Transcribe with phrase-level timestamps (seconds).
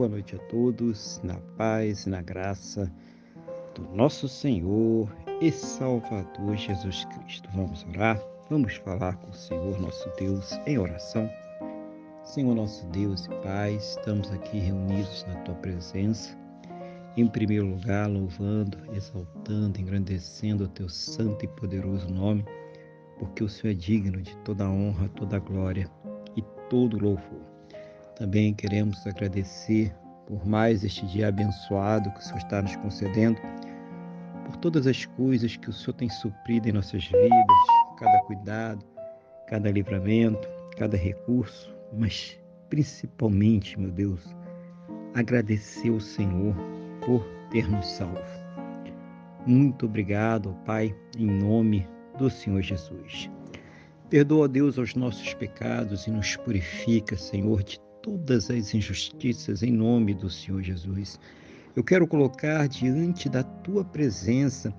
[0.00, 2.90] boa noite a todos, na paz e na graça
[3.74, 7.46] do nosso Senhor e Salvador Jesus Cristo.
[7.54, 8.18] Vamos orar,
[8.48, 11.28] vamos falar com o Senhor nosso Deus em oração.
[12.24, 16.34] Senhor nosso Deus e Pai, estamos aqui reunidos na Tua presença.
[17.14, 22.42] Em primeiro lugar, louvando, exaltando, engrandecendo o Teu santo e poderoso nome,
[23.18, 25.90] porque o Senhor é digno de toda honra, toda glória
[26.34, 27.49] e todo louvor.
[28.20, 29.90] Também queremos agradecer
[30.26, 33.40] por mais este dia abençoado que o Senhor está nos concedendo,
[34.44, 37.56] por todas as coisas que o Senhor tem suprido em nossas vidas,
[37.98, 38.84] cada cuidado,
[39.46, 42.38] cada livramento, cada recurso, mas
[42.68, 44.36] principalmente, meu Deus,
[45.14, 46.54] agradecer ao Senhor
[47.06, 48.20] por ter nos salvo.
[49.46, 53.30] Muito obrigado, Pai, em nome do Senhor Jesus.
[54.10, 60.14] Perdoa, Deus, os nossos pecados e nos purifica, Senhor, de todas as injustiças em nome
[60.14, 61.18] do Senhor Jesus.
[61.76, 64.74] Eu quero colocar diante da tua presença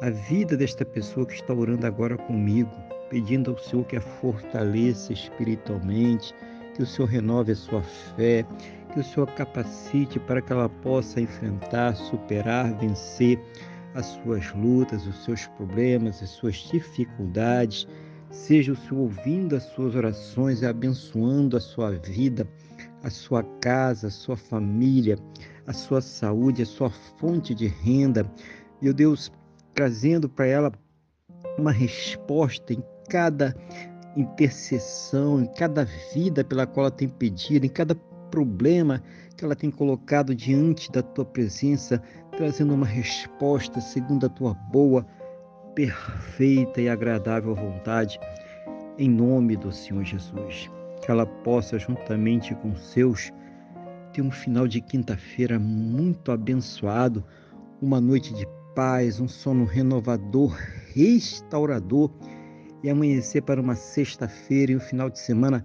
[0.00, 2.70] a vida desta pessoa que está orando agora comigo,
[3.10, 6.34] pedindo ao Senhor que a fortaleça espiritualmente,
[6.74, 8.44] que o Senhor renove a sua fé,
[8.92, 13.38] que o Senhor capacite para que ela possa enfrentar, superar, vencer
[13.94, 17.86] as suas lutas, os seus problemas, as suas dificuldades
[18.32, 22.48] Seja o Senhor ouvindo as suas orações e abençoando a sua vida,
[23.02, 25.18] a sua casa, a sua família,
[25.66, 28.24] a sua saúde, a sua fonte de renda.
[28.80, 29.30] Meu Deus,
[29.74, 30.72] trazendo para ela
[31.58, 33.54] uma resposta em cada
[34.16, 37.94] intercessão, em cada vida pela qual ela tem pedido, em cada
[38.30, 39.02] problema
[39.36, 42.02] que ela tem colocado diante da tua presença,
[42.34, 45.06] trazendo uma resposta segundo a tua boa
[45.74, 48.18] perfeita e agradável vontade,
[48.98, 50.70] em nome do Senhor Jesus.
[51.04, 53.30] Que ela possa, juntamente com seus,
[54.12, 57.24] ter um final de quinta-feira muito abençoado,
[57.80, 60.56] uma noite de paz, um sono renovador,
[60.94, 62.10] restaurador
[62.82, 65.64] e amanhecer para uma sexta-feira e um final de semana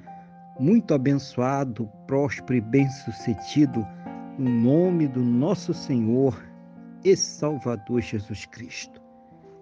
[0.60, 3.86] muito abençoado, próspero e bem-sucedido,
[4.38, 6.42] no nome do nosso Senhor
[7.04, 9.07] e Salvador Jesus Cristo.